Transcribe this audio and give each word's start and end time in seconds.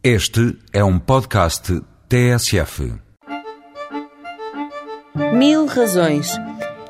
Este 0.00 0.56
é 0.72 0.84
um 0.84 0.96
podcast 0.96 1.82
TSF. 2.08 2.94
Mil 5.32 5.66
razões. 5.66 6.30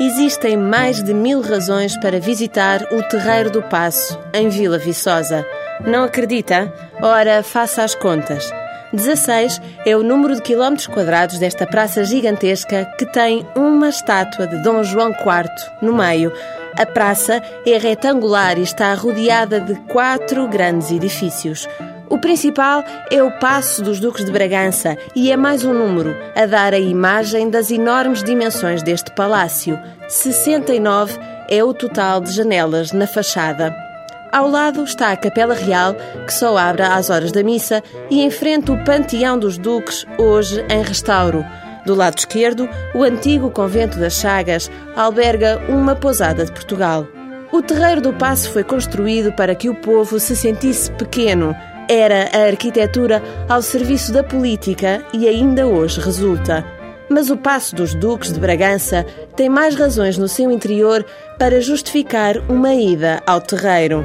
Existem 0.00 0.56
mais 0.56 1.02
de 1.02 1.12
mil 1.12 1.42
razões 1.42 1.98
para 1.98 2.18
visitar 2.18 2.80
o 2.94 3.02
Terreiro 3.02 3.50
do 3.50 3.62
Passo, 3.64 4.18
em 4.32 4.48
Vila 4.48 4.78
Viçosa. 4.78 5.44
Não 5.86 6.04
acredita? 6.04 6.72
Ora, 7.02 7.42
faça 7.42 7.84
as 7.84 7.94
contas. 7.94 8.50
16 8.94 9.60
é 9.84 9.94
o 9.94 10.02
número 10.02 10.36
de 10.36 10.40
quilómetros 10.40 10.86
quadrados 10.86 11.38
desta 11.38 11.66
praça 11.66 12.04
gigantesca 12.04 12.86
que 12.98 13.04
tem 13.04 13.46
uma 13.54 13.90
estátua 13.90 14.46
de 14.46 14.62
Dom 14.62 14.82
João 14.82 15.10
IV 15.10 15.50
no 15.82 15.94
meio. 15.94 16.32
A 16.74 16.86
praça 16.86 17.42
é 17.66 17.76
retangular 17.76 18.58
e 18.58 18.62
está 18.62 18.94
rodeada 18.94 19.60
de 19.60 19.74
quatro 19.92 20.48
grandes 20.48 20.90
edifícios. 20.90 21.68
O 22.14 22.18
principal 22.18 22.84
é 23.10 23.20
o 23.24 23.30
Passo 23.40 23.82
dos 23.82 23.98
Duques 23.98 24.24
de 24.24 24.30
Bragança 24.30 24.96
e 25.16 25.32
é 25.32 25.36
mais 25.36 25.64
um 25.64 25.74
número 25.74 26.14
a 26.36 26.46
dar 26.46 26.72
a 26.72 26.78
imagem 26.78 27.50
das 27.50 27.72
enormes 27.72 28.22
dimensões 28.22 28.84
deste 28.84 29.10
palácio. 29.10 29.76
69 30.06 31.18
é 31.50 31.64
o 31.64 31.74
total 31.74 32.20
de 32.20 32.30
janelas 32.30 32.92
na 32.92 33.08
fachada. 33.08 33.74
Ao 34.30 34.48
lado 34.48 34.84
está 34.84 35.10
a 35.10 35.16
Capela 35.16 35.54
Real, 35.54 35.96
que 36.24 36.32
só 36.32 36.56
abre 36.56 36.82
às 36.82 37.10
horas 37.10 37.32
da 37.32 37.42
missa, 37.42 37.82
e 38.08 38.22
em 38.22 38.30
frente 38.30 38.70
o 38.70 38.84
Panteão 38.84 39.36
dos 39.36 39.58
Duques, 39.58 40.06
hoje 40.16 40.64
em 40.70 40.84
restauro. 40.84 41.44
Do 41.84 41.96
lado 41.96 42.18
esquerdo, 42.18 42.68
o 42.94 43.02
antigo 43.02 43.50
Convento 43.50 43.98
das 43.98 44.20
Chagas 44.20 44.70
alberga 44.94 45.60
uma 45.68 45.96
pousada 45.96 46.44
de 46.44 46.52
Portugal. 46.52 47.08
O 47.50 47.60
Terreiro 47.60 48.00
do 48.00 48.12
Passo 48.12 48.52
foi 48.52 48.62
construído 48.62 49.32
para 49.32 49.56
que 49.56 49.68
o 49.68 49.74
povo 49.74 50.20
se 50.20 50.36
sentisse 50.36 50.92
pequeno 50.92 51.56
era 51.88 52.30
a 52.32 52.46
arquitetura 52.46 53.22
ao 53.48 53.60
serviço 53.62 54.12
da 54.12 54.22
política 54.22 55.04
e 55.12 55.28
ainda 55.28 55.66
hoje 55.66 56.00
resulta. 56.00 56.64
Mas 57.08 57.30
o 57.30 57.36
Passo 57.36 57.74
dos 57.76 57.94
Duques 57.94 58.32
de 58.32 58.40
Bragança 58.40 59.04
tem 59.36 59.48
mais 59.48 59.74
razões 59.74 60.16
no 60.16 60.28
seu 60.28 60.50
interior 60.50 61.04
para 61.38 61.60
justificar 61.60 62.38
uma 62.48 62.74
ida 62.74 63.22
ao 63.26 63.40
terreiro. 63.40 64.04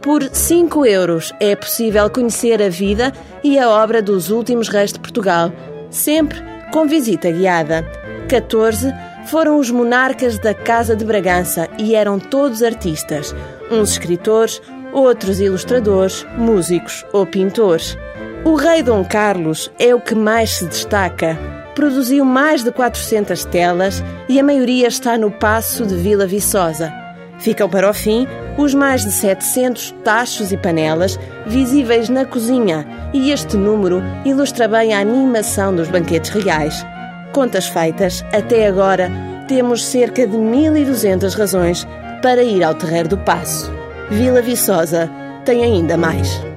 Por 0.00 0.22
5 0.22 0.86
euros 0.86 1.34
é 1.40 1.54
possível 1.54 2.08
conhecer 2.08 2.62
a 2.62 2.68
vida 2.68 3.12
e 3.42 3.58
a 3.58 3.68
obra 3.68 4.00
dos 4.00 4.30
últimos 4.30 4.68
reis 4.68 4.92
de 4.92 5.00
Portugal, 5.00 5.52
sempre 5.90 6.42
com 6.72 6.86
visita 6.86 7.30
guiada. 7.30 7.84
14 8.28 8.92
foram 9.26 9.58
os 9.58 9.70
monarcas 9.70 10.38
da 10.38 10.54
Casa 10.54 10.96
de 10.96 11.04
Bragança 11.04 11.68
e 11.78 11.94
eram 11.94 12.18
todos 12.18 12.62
artistas, 12.62 13.34
uns 13.70 13.90
escritores, 13.90 14.62
outros 14.92 15.40
ilustradores, 15.40 16.26
músicos 16.36 17.04
ou 17.12 17.26
pintores. 17.26 17.96
O 18.44 18.54
rei 18.54 18.82
Dom 18.82 19.04
Carlos 19.04 19.70
é 19.78 19.94
o 19.94 20.00
que 20.00 20.14
mais 20.14 20.50
se 20.50 20.66
destaca. 20.66 21.38
Produziu 21.74 22.24
mais 22.24 22.64
de 22.64 22.72
400 22.72 23.44
telas 23.44 24.02
e 24.28 24.38
a 24.40 24.42
maioria 24.42 24.88
está 24.88 25.16
no 25.16 25.30
Passo 25.30 25.86
de 25.86 25.94
Vila 25.94 26.26
Viçosa. 26.26 26.92
Ficam 27.38 27.68
para 27.68 27.88
o 27.88 27.94
fim 27.94 28.26
os 28.56 28.74
mais 28.74 29.04
de 29.04 29.12
700 29.12 29.94
tachos 30.02 30.50
e 30.50 30.56
panelas 30.56 31.18
visíveis 31.46 32.08
na 32.08 32.24
cozinha, 32.24 32.84
e 33.12 33.30
este 33.30 33.56
número 33.56 34.02
ilustra 34.24 34.66
bem 34.66 34.92
a 34.92 35.00
animação 35.00 35.74
dos 35.74 35.88
banquetes 35.88 36.30
reais. 36.30 36.84
Contas 37.32 37.68
feitas, 37.68 38.24
até 38.32 38.66
agora 38.66 39.10
temos 39.46 39.84
cerca 39.84 40.26
de 40.26 40.36
1200 40.36 41.34
razões 41.34 41.86
para 42.20 42.42
ir 42.42 42.64
ao 42.64 42.74
Terreiro 42.74 43.10
do 43.10 43.18
Passo. 43.18 43.77
Vila 44.10 44.40
Viçosa 44.40 45.10
tem 45.44 45.62
ainda 45.62 45.96
mais. 45.96 46.47